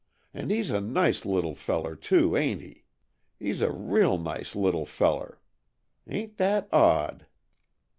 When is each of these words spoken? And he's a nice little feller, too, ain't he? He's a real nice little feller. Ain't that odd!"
And 0.33 0.49
he's 0.49 0.71
a 0.71 0.81
nice 0.81 1.27
little 1.27 1.53
feller, 1.53 1.95
too, 1.95 2.35
ain't 2.35 2.59
he? 2.61 2.85
He's 3.37 3.61
a 3.61 3.71
real 3.71 4.17
nice 4.17 4.55
little 4.55 4.87
feller. 4.87 5.39
Ain't 6.07 6.37
that 6.37 6.67
odd!" 6.73 7.27